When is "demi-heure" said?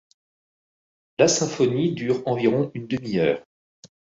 2.87-3.45